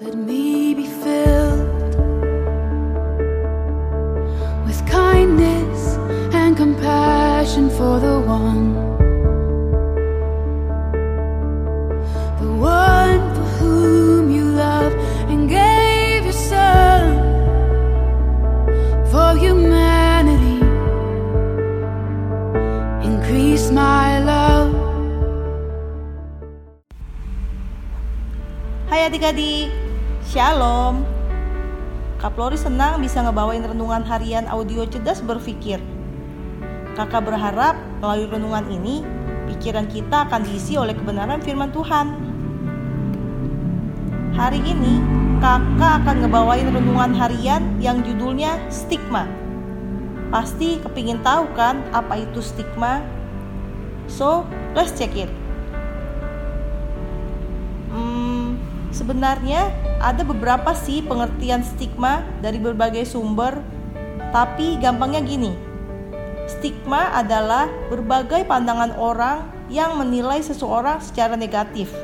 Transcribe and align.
Let 0.00 0.14
me 0.14 0.74
be 0.74 0.86
filled 0.86 1.96
with 4.64 4.86
kindness 4.86 5.96
and 6.32 6.56
compassion 6.56 7.68
for 7.68 7.98
the 7.98 8.20
one. 8.20 8.74
The 12.38 12.52
one 12.54 13.34
for 13.34 13.48
whom 13.58 14.30
you 14.30 14.44
love 14.44 14.92
and 15.28 15.48
gave 15.48 16.22
your 16.22 16.32
son 16.32 17.18
for 19.10 19.34
humanity. 19.36 20.62
Increase 23.02 23.72
my 23.72 24.22
love. 24.22 24.70
Hai 28.88 29.10
adik-adik, 29.10 29.87
Shalom. 30.28 31.08
Kak 32.20 32.36
Flori 32.36 32.60
senang 32.60 33.00
bisa 33.00 33.24
ngebawain 33.24 33.64
renungan 33.64 34.04
harian 34.04 34.44
audio 34.44 34.84
cerdas 34.84 35.24
berpikir. 35.24 35.80
Kakak 36.92 37.24
berharap 37.24 37.80
melalui 38.04 38.28
renungan 38.28 38.68
ini 38.68 39.00
Pikiran 39.48 39.88
kita 39.88 40.28
akan 40.28 40.44
diisi 40.44 40.76
oleh 40.76 40.92
kebenaran 40.92 41.40
firman 41.40 41.72
Tuhan. 41.72 42.12
Hari 44.36 44.60
ini 44.60 45.00
kakak 45.40 46.04
akan 46.04 46.16
ngebawain 46.20 46.76
renungan 46.76 47.16
harian 47.16 47.64
yang 47.80 48.04
judulnya 48.04 48.60
stigma. 48.68 49.24
Pasti 50.28 50.76
kepingin 50.84 51.24
tahu 51.24 51.48
kan 51.56 51.80
apa 51.96 52.20
itu 52.20 52.44
stigma? 52.44 53.00
So, 54.04 54.44
let's 54.76 54.92
check 54.92 55.16
it 55.16 55.47
sebenarnya 58.98 59.70
ada 60.02 60.26
beberapa 60.26 60.74
sih 60.74 61.06
pengertian 61.06 61.62
stigma 61.62 62.26
dari 62.42 62.58
berbagai 62.58 63.06
sumber, 63.06 63.62
tapi 64.34 64.74
gampangnya 64.82 65.22
gini. 65.22 65.54
Stigma 66.50 67.14
adalah 67.14 67.70
berbagai 67.86 68.42
pandangan 68.50 68.98
orang 68.98 69.46
yang 69.70 69.94
menilai 69.94 70.42
seseorang 70.42 70.98
secara 70.98 71.38
negatif. 71.38 71.94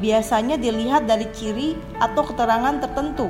Biasanya 0.00 0.56
dilihat 0.56 1.04
dari 1.04 1.28
ciri 1.36 1.76
atau 2.00 2.24
keterangan 2.24 2.80
tertentu. 2.80 3.28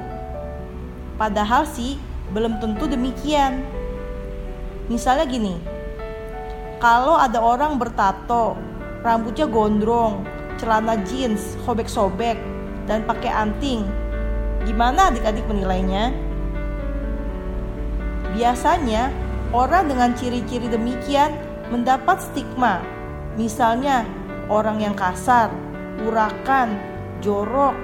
Padahal 1.19 1.67
sih 1.67 1.99
belum 2.31 2.63
tentu 2.63 2.87
demikian. 2.87 3.65
Misalnya 4.93 5.25
gini, 5.25 5.57
kalau 6.79 7.17
ada 7.17 7.41
orang 7.41 7.81
bertato, 7.81 8.61
rambutnya 9.01 9.49
gondrong, 9.49 10.21
celana 10.61 11.01
jeans 11.09 11.57
sobek-sobek, 11.65 12.37
dan 12.85 13.05
pakai 13.05 13.33
anting. 13.33 13.85
Gimana 14.65 15.13
adik-adik 15.13 15.45
menilainya? 15.45 16.13
Biasanya, 18.35 19.13
orang 19.55 19.87
dengan 19.87 20.17
ciri-ciri 20.17 20.67
demikian 20.67 21.37
mendapat 21.69 22.19
stigma. 22.21 22.81
Misalnya, 23.37 24.03
orang 24.49 24.81
yang 24.81 24.97
kasar, 24.97 25.53
urakan, 26.03 26.77
jorok, 27.23 27.77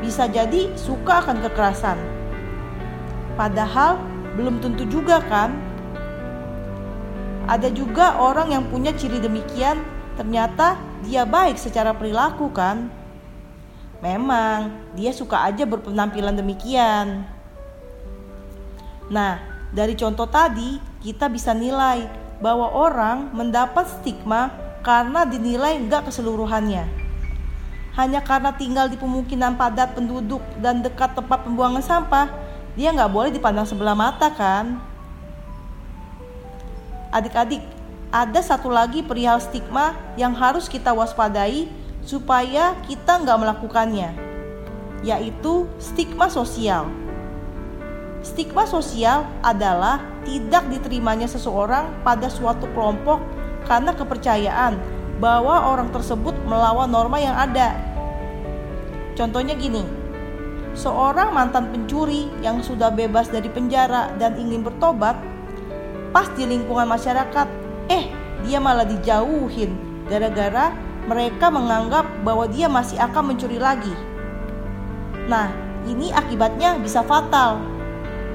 bisa 0.00 0.30
jadi 0.30 0.72
suka 0.78 1.22
akan 1.26 1.42
kekerasan. 1.44 1.98
Padahal 3.34 3.98
belum 4.38 4.62
tentu 4.62 4.86
juga 4.86 5.22
kan? 5.26 5.54
Ada 7.48 7.72
juga 7.72 8.18
orang 8.20 8.52
yang 8.52 8.64
punya 8.68 8.92
ciri 8.92 9.18
demikian, 9.18 9.80
ternyata 10.20 10.76
dia 11.06 11.24
baik 11.24 11.56
secara 11.56 11.96
perilaku 11.96 12.52
kan? 12.52 12.92
Memang 13.98 14.78
dia 14.94 15.10
suka 15.10 15.42
aja 15.42 15.66
berpenampilan 15.66 16.38
demikian. 16.38 17.26
Nah, 19.10 19.42
dari 19.74 19.98
contoh 19.98 20.30
tadi 20.30 20.78
kita 21.02 21.26
bisa 21.26 21.50
nilai 21.50 22.06
bahwa 22.38 22.70
orang 22.70 23.34
mendapat 23.34 23.90
stigma 23.90 24.54
karena 24.86 25.26
dinilai 25.26 25.82
nggak 25.82 26.06
keseluruhannya. 26.06 26.86
Hanya 27.98 28.22
karena 28.22 28.54
tinggal 28.54 28.86
di 28.86 28.94
pemukiman 28.94 29.58
padat 29.58 29.98
penduduk 29.98 30.38
dan 30.62 30.78
dekat 30.78 31.18
tempat 31.18 31.42
pembuangan 31.42 31.82
sampah, 31.82 32.30
dia 32.78 32.94
nggak 32.94 33.10
boleh 33.10 33.34
dipandang 33.34 33.66
sebelah 33.66 33.98
mata 33.98 34.30
kan? 34.30 34.78
Adik-adik, 37.10 37.66
ada 38.14 38.38
satu 38.38 38.70
lagi 38.70 39.02
perihal 39.02 39.42
stigma 39.42 39.98
yang 40.14 40.30
harus 40.38 40.70
kita 40.70 40.94
waspadai 40.94 41.66
supaya 42.08 42.72
kita 42.88 43.20
nggak 43.20 43.36
melakukannya, 43.36 44.16
yaitu 45.04 45.68
stigma 45.76 46.32
sosial. 46.32 46.88
Stigma 48.24 48.64
sosial 48.64 49.28
adalah 49.44 50.00
tidak 50.24 50.64
diterimanya 50.72 51.28
seseorang 51.28 52.00
pada 52.00 52.32
suatu 52.32 52.64
kelompok 52.72 53.20
karena 53.68 53.92
kepercayaan 53.92 54.80
bahwa 55.20 55.68
orang 55.68 55.92
tersebut 55.92 56.32
melawan 56.48 56.88
norma 56.88 57.20
yang 57.20 57.36
ada. 57.36 57.76
Contohnya 59.12 59.52
gini, 59.52 59.84
seorang 60.72 61.36
mantan 61.36 61.68
pencuri 61.68 62.32
yang 62.40 62.64
sudah 62.64 62.88
bebas 62.88 63.28
dari 63.28 63.52
penjara 63.52 64.16
dan 64.16 64.32
ingin 64.40 64.64
bertobat, 64.64 65.20
pas 66.16 66.24
di 66.32 66.48
lingkungan 66.48 66.88
masyarakat, 66.88 67.46
eh 67.92 68.08
dia 68.48 68.56
malah 68.56 68.88
dijauhin 68.88 69.76
gara-gara 70.08 70.87
mereka 71.08 71.48
menganggap 71.48 72.04
bahwa 72.20 72.44
dia 72.44 72.68
masih 72.68 73.00
akan 73.00 73.32
mencuri 73.32 73.56
lagi. 73.56 73.90
Nah, 75.24 75.48
ini 75.88 76.12
akibatnya 76.12 76.76
bisa 76.76 77.00
fatal. 77.00 77.64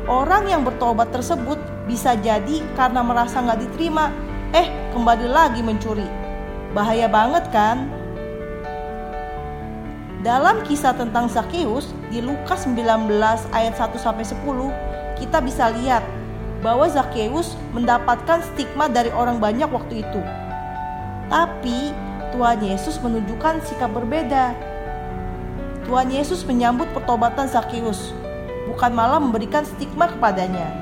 Orang 0.09 0.49
yang 0.49 0.65
bertobat 0.65 1.13
tersebut 1.13 1.61
bisa 1.85 2.17
jadi 2.17 2.65
karena 2.73 3.05
merasa 3.05 3.39
nggak 3.39 3.61
diterima, 3.61 4.09
eh 4.51 4.67
kembali 4.91 5.27
lagi 5.29 5.61
mencuri. 5.61 6.09
Bahaya 6.73 7.05
banget 7.05 7.45
kan? 7.53 7.87
Dalam 10.25 10.65
kisah 10.65 10.97
tentang 10.97 11.29
Zakheus 11.29 11.93
di 12.09 12.23
Lukas 12.23 12.65
19 12.65 13.11
ayat 13.53 13.75
1 13.75 13.99
sampai 14.01 14.25
10, 14.25 14.71
kita 15.19 15.37
bisa 15.43 15.69
lihat 15.77 16.01
bahwa 16.63 16.87
Zakheus 16.87 17.59
mendapatkan 17.75 18.39
stigma 18.41 18.87
dari 18.87 19.11
orang 19.11 19.37
banyak 19.37 19.67
waktu 19.67 20.01
itu. 20.01 20.21
Tapi 21.27 21.91
Tuhan 22.33 22.65
Yesus 22.65 22.97
menunjukkan 22.97 23.61
sikap 23.61 23.93
berbeda. 23.93 24.57
Tuhan 25.85 26.09
Yesus 26.09 26.41
menyambut 26.49 26.89
pertobatan 26.89 27.45
Zakheus, 27.45 28.09
bukan 28.65 28.89
malah 28.89 29.21
memberikan 29.21 29.61
stigma 29.61 30.09
kepadanya. 30.09 30.73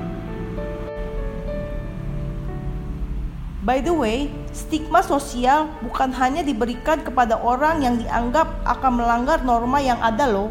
By 3.60 3.84
the 3.84 3.92
way, 3.92 4.32
stigma 4.56 5.04
sosial 5.04 5.68
bukan 5.84 6.08
hanya 6.16 6.40
diberikan 6.40 7.04
kepada 7.04 7.36
orang 7.36 7.84
yang 7.84 8.00
dianggap 8.00 8.48
akan 8.64 9.04
melanggar 9.04 9.44
norma 9.44 9.76
yang 9.76 10.00
ada 10.00 10.24
loh, 10.24 10.50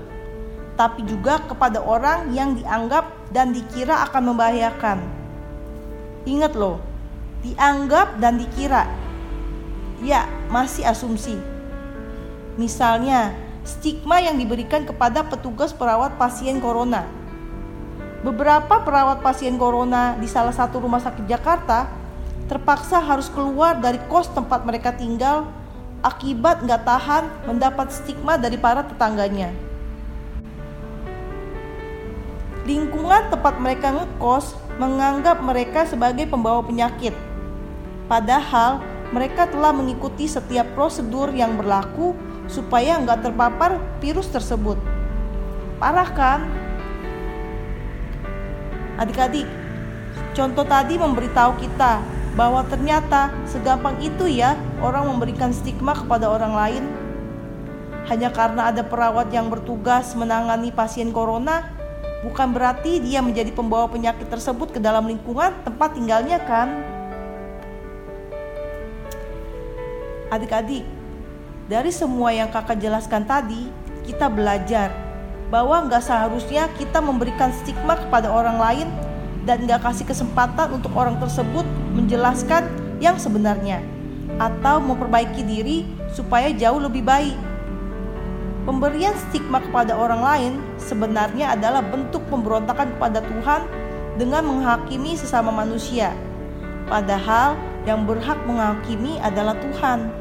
tapi 0.78 1.02
juga 1.10 1.42
kepada 1.50 1.82
orang 1.82 2.30
yang 2.30 2.54
dianggap 2.54 3.10
dan 3.34 3.58
dikira 3.58 4.06
akan 4.06 4.32
membahayakan. 4.32 5.02
Ingat 6.30 6.54
loh, 6.54 6.78
dianggap 7.42 8.22
dan 8.22 8.38
dikira. 8.38 9.01
Ya, 10.02 10.26
masih 10.50 10.82
asumsi. 10.82 11.38
Misalnya, 12.58 13.38
stigma 13.62 14.18
yang 14.18 14.36
diberikan 14.36 14.82
kepada 14.82 15.22
petugas 15.22 15.70
perawat 15.72 16.18
pasien 16.18 16.58
corona. 16.58 17.06
Beberapa 18.26 18.82
perawat 18.82 19.22
pasien 19.22 19.58
corona 19.58 20.18
di 20.18 20.26
salah 20.30 20.54
satu 20.54 20.82
rumah 20.82 21.02
sakit 21.02 21.26
Jakarta 21.26 21.90
terpaksa 22.46 23.02
harus 23.02 23.30
keluar 23.30 23.78
dari 23.80 23.98
kos 24.10 24.30
tempat 24.30 24.62
mereka 24.68 24.94
tinggal 24.94 25.50
akibat 26.02 26.66
nggak 26.66 26.84
tahan 26.86 27.24
mendapat 27.50 27.94
stigma 27.94 28.38
dari 28.38 28.58
para 28.58 28.86
tetangganya. 28.86 29.54
Lingkungan 32.66 33.34
tempat 33.34 33.58
mereka 33.58 33.90
ngekos 33.90 34.54
menganggap 34.78 35.42
mereka 35.42 35.86
sebagai 35.90 36.30
pembawa 36.30 36.62
penyakit. 36.62 37.14
Padahal 38.06 38.86
mereka 39.12 39.48
telah 39.48 39.76
mengikuti 39.76 40.26
setiap 40.26 40.72
prosedur 40.72 41.36
yang 41.36 41.60
berlaku 41.60 42.16
supaya 42.48 42.96
nggak 43.04 43.28
terpapar 43.28 43.80
virus 44.00 44.32
tersebut. 44.32 44.80
Parah 45.80 46.10
kan? 46.12 46.40
Adik-adik, 48.96 49.48
contoh 50.32 50.64
tadi 50.64 50.96
memberitahu 50.96 51.60
kita 51.60 52.00
bahwa 52.36 52.64
ternyata 52.68 53.34
segampang 53.44 54.00
itu 54.00 54.32
ya 54.32 54.56
orang 54.80 55.12
memberikan 55.12 55.52
stigma 55.52 55.92
kepada 55.92 56.32
orang 56.32 56.54
lain. 56.56 56.84
Hanya 58.08 58.32
karena 58.34 58.72
ada 58.72 58.82
perawat 58.82 59.30
yang 59.30 59.52
bertugas 59.52 60.16
menangani 60.18 60.74
pasien 60.74 61.14
corona, 61.14 61.68
bukan 62.24 62.52
berarti 62.52 62.98
dia 63.04 63.20
menjadi 63.22 63.52
pembawa 63.54 63.88
penyakit 63.92 64.28
tersebut 64.28 64.74
ke 64.74 64.80
dalam 64.82 65.06
lingkungan 65.06 65.54
tempat 65.66 65.96
tinggalnya 65.96 66.40
kan? 66.44 66.91
Adik-adik, 70.32 70.88
dari 71.68 71.92
semua 71.92 72.32
yang 72.32 72.48
kakak 72.48 72.80
jelaskan 72.80 73.28
tadi, 73.28 73.68
kita 74.08 74.32
belajar 74.32 74.96
bahwa 75.52 75.84
nggak 75.92 76.00
seharusnya 76.00 76.72
kita 76.80 77.04
memberikan 77.04 77.52
stigma 77.52 78.00
kepada 78.00 78.32
orang 78.32 78.56
lain 78.56 78.88
dan 79.44 79.68
nggak 79.68 79.84
kasih 79.84 80.08
kesempatan 80.08 80.72
untuk 80.72 80.96
orang 80.96 81.20
tersebut 81.20 81.68
menjelaskan 81.92 82.72
yang 83.04 83.20
sebenarnya 83.20 83.84
atau 84.40 84.80
memperbaiki 84.80 85.44
diri 85.44 85.84
supaya 86.16 86.48
jauh 86.56 86.80
lebih 86.80 87.04
baik. 87.04 87.36
Pemberian 88.64 89.12
stigma 89.28 89.60
kepada 89.60 90.00
orang 90.00 90.22
lain 90.24 90.52
sebenarnya 90.80 91.60
adalah 91.60 91.84
bentuk 91.84 92.24
pemberontakan 92.32 92.88
kepada 92.96 93.20
Tuhan 93.20 93.68
dengan 94.16 94.48
menghakimi 94.48 95.20
sesama 95.20 95.52
manusia. 95.52 96.16
Padahal 96.88 97.60
yang 97.84 98.06
berhak 98.06 98.38
menghakimi 98.46 99.18
adalah 99.20 99.58
Tuhan. 99.58 100.21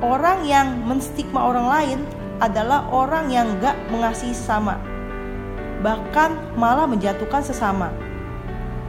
Orang 0.00 0.48
yang 0.48 0.80
menstigma 0.88 1.44
orang 1.44 1.68
lain 1.68 2.00
adalah 2.40 2.88
orang 2.88 3.28
yang 3.28 3.60
gak 3.60 3.76
mengasihi 3.92 4.32
sesama, 4.32 4.80
bahkan 5.84 6.40
malah 6.56 6.88
menjatuhkan 6.88 7.44
sesama. 7.44 7.92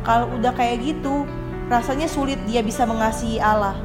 Kalau 0.07 0.31
udah 0.39 0.55
kayak 0.55 0.79
gitu, 0.79 1.27
rasanya 1.67 2.07
sulit 2.07 2.39
dia 2.47 2.63
bisa 2.63 2.87
mengasihi 2.87 3.43
Allah. 3.43 3.75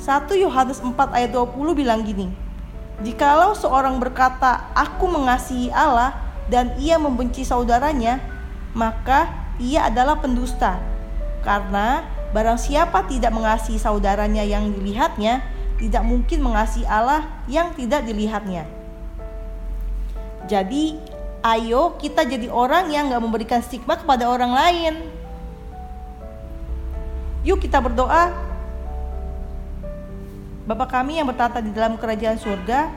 1 0.00 0.32
Yohanes 0.34 0.80
4 0.80 0.96
ayat 1.12 1.30
20 1.36 1.76
bilang 1.76 2.00
gini, 2.00 2.32
Jikalau 3.04 3.52
seorang 3.52 4.00
berkata, 4.00 4.72
aku 4.72 5.04
mengasihi 5.04 5.68
Allah 5.68 6.16
dan 6.48 6.72
ia 6.80 6.96
membenci 6.96 7.44
saudaranya, 7.44 8.24
maka 8.72 9.28
ia 9.60 9.84
adalah 9.92 10.16
pendusta. 10.16 10.80
Karena 11.44 12.08
Barang 12.32 12.56
siapa 12.56 13.04
tidak 13.06 13.28
mengasihi 13.36 13.76
saudaranya 13.76 14.40
yang 14.40 14.72
dilihatnya, 14.72 15.44
tidak 15.76 16.00
mungkin 16.00 16.40
mengasihi 16.40 16.88
Allah 16.88 17.28
yang 17.44 17.76
tidak 17.76 18.08
dilihatnya. 18.08 18.64
Jadi, 20.48 20.96
ayo 21.44 21.94
kita 22.00 22.24
jadi 22.24 22.48
orang 22.48 22.88
yang 22.88 23.12
gak 23.12 23.22
memberikan 23.22 23.60
stigma 23.60 24.00
kepada 24.00 24.26
orang 24.32 24.52
lain. 24.56 24.94
Yuk 27.44 27.60
kita 27.60 27.84
berdoa. 27.84 28.32
Bapak 30.62 30.94
kami 30.94 31.18
yang 31.18 31.28
bertata 31.28 31.58
di 31.58 31.74
dalam 31.74 31.98
kerajaan 31.98 32.38
surga, 32.38 32.88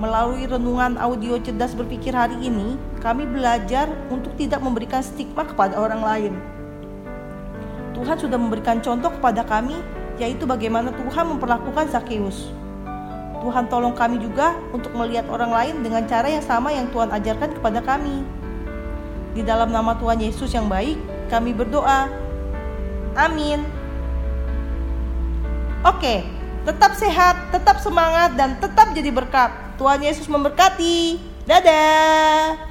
melalui 0.00 0.48
renungan 0.48 0.96
audio 0.96 1.36
cerdas 1.38 1.76
berpikir 1.76 2.16
hari 2.16 2.40
ini, 2.40 2.80
kami 3.04 3.28
belajar 3.28 3.92
untuk 4.08 4.32
tidak 4.40 4.64
memberikan 4.64 5.04
stigma 5.04 5.44
kepada 5.44 5.76
orang 5.76 6.00
lain. 6.00 6.34
Tuhan 8.00 8.16
sudah 8.16 8.38
memberikan 8.40 8.80
contoh 8.80 9.12
kepada 9.12 9.44
kami, 9.44 9.76
yaitu 10.16 10.48
bagaimana 10.48 10.88
Tuhan 10.88 11.36
memperlakukan 11.36 11.92
Zakheus. 11.92 12.48
Tuhan 13.40 13.68
tolong 13.68 13.92
kami 13.92 14.20
juga 14.20 14.56
untuk 14.72 14.92
melihat 14.96 15.28
orang 15.28 15.52
lain 15.52 15.74
dengan 15.84 16.04
cara 16.08 16.28
yang 16.28 16.44
sama 16.44 16.72
yang 16.72 16.88
Tuhan 16.92 17.12
ajarkan 17.12 17.56
kepada 17.60 17.80
kami. 17.84 18.24
Di 19.36 19.44
dalam 19.44 19.68
nama 19.68 19.96
Tuhan 19.96 20.20
Yesus 20.20 20.52
yang 20.52 20.68
baik, 20.68 20.96
kami 21.28 21.52
berdoa. 21.52 22.08
Amin. 23.16 23.64
Oke, 25.84 26.24
tetap 26.68 26.92
sehat, 26.96 27.52
tetap 27.52 27.80
semangat, 27.80 28.36
dan 28.36 28.60
tetap 28.60 28.92
jadi 28.92 29.08
berkat. 29.12 29.52
Tuhan 29.80 30.04
Yesus 30.04 30.28
memberkati. 30.28 31.16
Dadah. 31.48 32.69